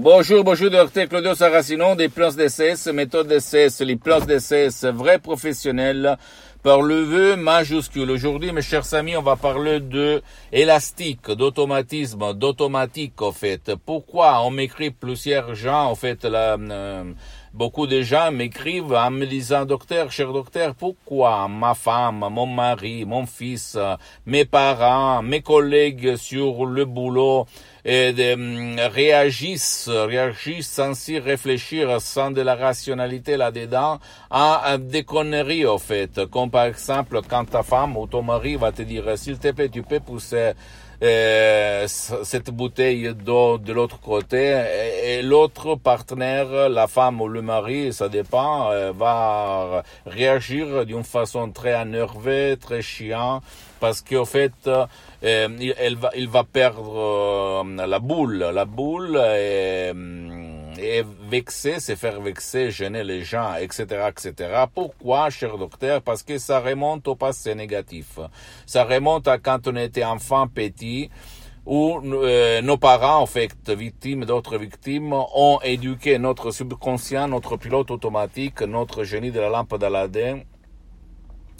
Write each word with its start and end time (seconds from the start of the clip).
Bonjour, 0.00 0.44
bonjour, 0.44 0.70
docteur 0.70 1.08
Claudio 1.08 1.34
Saracino 1.34 1.96
des 1.96 2.08
plans 2.08 2.30
DCS, 2.30 2.92
méthode 2.92 3.26
DCS, 3.26 3.80
les 3.80 3.96
plans 3.96 4.20
DCS 4.20 4.84
vrais 4.94 5.18
professionnels 5.18 6.16
par 6.62 6.82
le 6.82 7.00
vœu 7.00 7.34
majuscule. 7.34 8.08
Aujourd'hui, 8.12 8.52
mes 8.52 8.62
chers 8.62 8.94
amis, 8.94 9.16
on 9.16 9.22
va 9.22 9.34
parler 9.34 9.80
de 9.80 10.22
élastique, 10.52 11.28
d'automatisme, 11.32 12.32
d'automatique, 12.34 13.20
en 13.20 13.32
fait. 13.32 13.72
Pourquoi 13.84 14.40
on 14.44 14.52
m'écrit 14.52 14.92
plusieurs 14.92 15.56
gens, 15.56 15.86
en 15.86 15.96
fait, 15.96 16.24
la, 16.24 16.54
euh, 16.54 17.12
beaucoup 17.54 17.86
de 17.86 18.02
gens 18.02 18.30
m'écrivent 18.30 18.92
en 18.92 19.10
me 19.10 19.26
disant, 19.26 19.64
docteur, 19.64 20.10
cher 20.10 20.32
docteur, 20.32 20.74
pourquoi 20.74 21.48
ma 21.48 21.74
femme, 21.74 22.26
mon 22.30 22.46
mari, 22.46 23.04
mon 23.04 23.26
fils, 23.26 23.76
mes 24.26 24.44
parents, 24.44 25.22
mes 25.22 25.42
collègues 25.42 26.16
sur 26.16 26.66
le 26.66 26.84
boulot, 26.84 27.46
et 27.84 28.12
de, 28.12 28.88
réagissent, 28.88 29.88
réagissent 29.88 30.70
sans 30.70 31.08
y 31.08 31.18
réfléchir, 31.18 32.00
sans 32.00 32.30
de 32.30 32.42
la 32.42 32.54
rationalité 32.54 33.36
là-dedans, 33.36 33.98
à 34.30 34.76
des 34.78 35.04
conneries, 35.04 35.64
au 35.64 35.78
fait. 35.78 36.26
Comme 36.26 36.50
par 36.50 36.66
exemple, 36.66 37.20
quand 37.28 37.44
ta 37.46 37.62
femme 37.62 37.96
ou 37.96 38.06
ton 38.06 38.22
mari 38.22 38.56
va 38.56 38.72
te 38.72 38.82
dire, 38.82 39.16
s'il 39.16 39.38
te 39.38 39.52
plaît, 39.52 39.68
tu 39.68 39.82
peux 39.82 40.00
pousser 40.00 40.36
euh, 40.36 40.52
cette 41.00 42.50
bouteille 42.50 43.14
d'eau 43.14 43.58
de 43.58 43.72
l'autre 43.72 44.00
côté 44.00 44.60
et, 45.04 45.22
l'autre 45.22 45.76
partenaire, 45.76 46.68
la 46.68 46.86
femme 46.86 47.20
ou 47.20 47.28
le 47.28 47.42
mari, 47.42 47.92
ça 47.92 48.08
dépend, 48.08 48.70
euh, 48.70 48.92
va 48.92 49.82
réagir 50.06 50.84
d'une 50.86 51.04
façon 51.04 51.50
très 51.50 51.80
énervée, 51.80 52.56
très 52.60 52.82
chiant, 52.82 53.40
parce 53.80 54.02
qu'au 54.02 54.24
fait, 54.24 54.52
euh, 54.66 54.86
il 55.22 56.28
va 56.28 56.44
perdre 56.44 57.64
la 57.64 57.98
boule, 57.98 58.38
la 58.38 58.64
boule 58.64 59.16
et 59.16 59.92
et 60.78 61.02
vexer, 61.28 61.80
se 61.80 61.94
faire 61.94 62.20
vexer, 62.20 62.70
gêner 62.70 63.04
les 63.04 63.22
gens, 63.22 63.54
etc., 63.54 64.08
etc. 64.08 64.64
Pourquoi, 64.72 65.30
cher 65.30 65.58
docteur? 65.58 66.02
Parce 66.02 66.22
que 66.22 66.38
ça 66.38 66.60
remonte 66.60 67.08
au 67.08 67.16
passé 67.16 67.54
négatif. 67.54 68.18
Ça 68.66 68.84
remonte 68.84 69.28
à 69.28 69.38
quand 69.38 69.66
on 69.68 69.76
était 69.76 70.04
enfant 70.04 70.46
petit, 70.48 71.10
où 71.66 72.00
euh, 72.02 72.62
nos 72.62 72.78
parents, 72.78 73.20
en 73.20 73.26
fait, 73.26 73.52
victimes 73.68 74.24
d'autres 74.24 74.56
victimes, 74.56 75.12
ont 75.12 75.60
éduqué 75.62 76.18
notre 76.18 76.50
subconscient, 76.50 77.28
notre 77.28 77.56
pilote 77.56 77.90
automatique, 77.90 78.62
notre 78.62 79.04
génie 79.04 79.30
de 79.30 79.40
la 79.40 79.50
lampe 79.50 79.76
d'Aladin, 79.78 80.40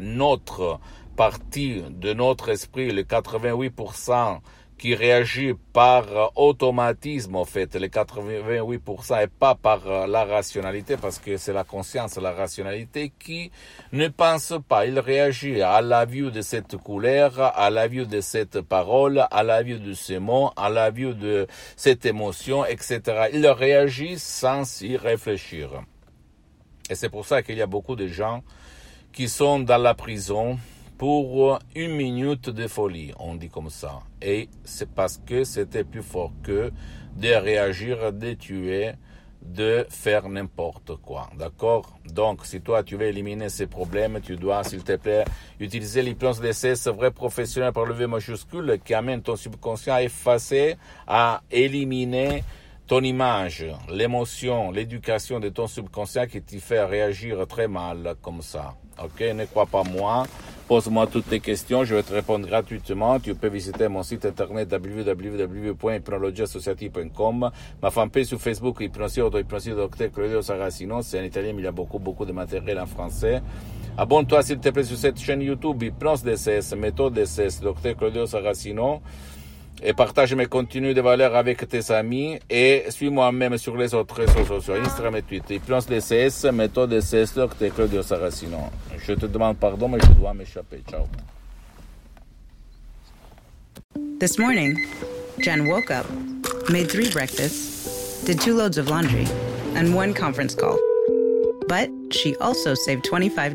notre 0.00 0.80
partie 1.16 1.82
de 1.90 2.14
notre 2.14 2.48
esprit, 2.48 2.90
le 2.92 3.02
88%, 3.02 4.38
qui 4.80 4.94
réagit 4.94 5.52
par 5.74 6.32
automatisme, 6.36 7.36
en 7.36 7.44
fait, 7.44 7.74
les 7.74 7.88
88%, 7.88 9.22
et 9.22 9.26
pas 9.26 9.54
par 9.54 10.06
la 10.08 10.24
rationalité, 10.24 10.96
parce 10.96 11.18
que 11.18 11.36
c'est 11.36 11.52
la 11.52 11.64
conscience, 11.64 12.16
la 12.16 12.32
rationalité 12.32 13.12
qui 13.18 13.50
ne 13.92 14.08
pense 14.08 14.54
pas. 14.66 14.86
Il 14.86 14.98
réagit 14.98 15.60
à 15.60 15.82
la 15.82 16.06
vue 16.06 16.30
de 16.30 16.40
cette 16.40 16.78
couleur, 16.78 17.38
à 17.38 17.68
la 17.68 17.88
vue 17.88 18.06
de 18.06 18.22
cette 18.22 18.62
parole, 18.62 19.26
à 19.30 19.42
la 19.42 19.62
vue 19.62 19.78
de 19.78 19.92
ces 19.92 20.18
mots, 20.18 20.50
à 20.56 20.70
la 20.70 20.90
vue 20.90 21.14
de 21.14 21.46
cette 21.76 22.06
émotion, 22.06 22.64
etc. 22.64 23.28
Il 23.34 23.46
réagit 23.48 24.18
sans 24.18 24.80
y 24.80 24.96
réfléchir. 24.96 25.82
Et 26.88 26.94
c'est 26.94 27.10
pour 27.10 27.26
ça 27.26 27.42
qu'il 27.42 27.58
y 27.58 27.62
a 27.62 27.66
beaucoup 27.66 27.96
de 27.96 28.06
gens 28.06 28.42
qui 29.12 29.28
sont 29.28 29.60
dans 29.60 29.76
la 29.76 29.92
prison, 29.92 30.58
pour 31.00 31.58
une 31.74 31.92
minute 31.92 32.50
de 32.50 32.66
folie, 32.66 33.14
on 33.18 33.34
dit 33.34 33.48
comme 33.48 33.70
ça. 33.70 34.02
Et 34.20 34.50
c'est 34.64 34.90
parce 34.90 35.16
que 35.16 35.44
c'était 35.44 35.82
plus 35.82 36.02
fort 36.02 36.30
que 36.42 36.70
de 37.16 37.28
réagir, 37.28 38.12
de 38.12 38.34
tuer, 38.34 38.92
de 39.40 39.86
faire 39.88 40.28
n'importe 40.28 40.96
quoi. 40.96 41.30
D'accord? 41.38 41.98
Donc, 42.04 42.44
si 42.44 42.60
toi, 42.60 42.82
tu 42.82 42.96
veux 42.98 43.06
éliminer 43.06 43.48
ces 43.48 43.66
problèmes, 43.66 44.20
tu 44.20 44.36
dois, 44.36 44.62
s'il 44.62 44.84
te 44.84 44.94
plaît, 44.96 45.24
utiliser 45.58 46.02
l'hypnose 46.02 46.42
ce 46.52 46.90
vrai 46.90 47.10
professionnel 47.12 47.72
par 47.72 47.86
le 47.86 47.94
V 47.94 48.06
majuscule 48.06 48.78
qui 48.84 48.92
amène 48.92 49.22
ton 49.22 49.36
subconscient 49.36 49.94
à 49.94 50.02
effacer, 50.02 50.76
à 51.06 51.40
éliminer 51.50 52.44
ton 52.86 53.00
image, 53.00 53.64
l'émotion, 53.88 54.70
l'éducation 54.70 55.40
de 55.40 55.48
ton 55.48 55.66
subconscient 55.66 56.26
qui 56.26 56.42
te 56.42 56.58
fait 56.58 56.84
réagir 56.84 57.46
très 57.46 57.68
mal 57.68 58.16
comme 58.20 58.42
ça. 58.42 58.74
Ok, 59.02 59.20
ne 59.20 59.46
crois 59.46 59.64
pas 59.64 59.82
moi. 59.82 60.26
Pose-moi 60.70 61.06
toutes 61.08 61.28
tes 61.28 61.40
questions, 61.40 61.82
je 61.82 61.96
vais 61.96 62.02
te 62.04 62.12
répondre 62.12 62.46
gratuitement. 62.46 63.18
Tu 63.18 63.34
peux 63.34 63.48
visiter 63.48 63.88
mon 63.88 64.04
site 64.04 64.24
internet 64.24 64.70
www.hypnologieassociative.com, 64.70 67.50
ma 67.82 67.90
fanpage 67.90 68.26
sur 68.26 68.40
Facebook, 68.40 68.80
Hypnosie 68.80 69.20
Auto 69.20 69.42
Docteur 69.42 70.12
Claudio 70.12 70.42
Saracino. 70.42 71.02
C'est 71.02 71.18
en 71.18 71.24
italien, 71.24 71.54
mais 71.54 71.62
il 71.62 71.64
y 71.64 71.66
a 71.66 71.72
beaucoup, 71.72 71.98
beaucoup 71.98 72.24
de 72.24 72.30
matériel 72.30 72.78
en 72.78 72.86
français. 72.86 73.42
Abonne-toi, 73.98 74.44
s'il 74.44 74.60
te 74.60 74.68
plaît, 74.68 74.84
sur 74.84 74.96
cette 74.96 75.18
chaîne 75.18 75.42
YouTube, 75.42 75.82
Hypnose 75.82 76.22
DCS, 76.22 76.76
méthode 76.76 77.14
DCS, 77.14 77.60
Docteur 77.60 77.96
Claudio 77.96 78.26
Saracino 78.26 79.02
et 79.82 79.92
partage 79.92 80.34
mes 80.34 80.46
contenus 80.46 80.94
de 80.94 81.00
valeur 81.00 81.34
avec 81.34 81.66
tes 81.68 81.90
amis 81.90 82.38
et 82.48 82.84
suis-moi 82.90 83.32
même 83.32 83.56
sur 83.58 83.76
les 83.76 83.94
autres 83.94 84.14
réseaux 84.16 84.44
sociaux, 84.44 84.74
Instagram 84.74 85.16
et 85.16 85.22
Twitter. 85.22 85.54
Hypnose 85.56 85.86
DCS, 85.86 86.50
méthode 86.52 86.90
DCS, 86.90 87.34
Docteur 87.34 87.74
Claudio 87.74 88.02
Saracino. 88.02 88.58
Je 89.06 89.14
te 89.14 89.26
demande 89.26 89.56
pardon, 89.56 89.88
mais 89.88 89.98
je 90.00 90.12
dois 90.12 90.34
m'échapper. 90.34 90.82
Ciao. 90.88 91.06
This 94.18 94.38
morning, 94.38 94.76
Jen 95.38 95.66
woke 95.66 95.90
up, 95.90 96.06
made 96.68 96.90
three 96.90 97.10
breakfasts, 97.10 98.22
did 98.24 98.40
two 98.40 98.54
loads 98.54 98.76
of 98.76 98.88
laundry, 98.88 99.26
and 99.74 99.94
one 99.94 100.12
conference 100.12 100.54
call. 100.54 100.78
But 101.68 101.88
she 102.10 102.36
also 102.36 102.74
saved 102.74 103.04
$25 103.04 103.54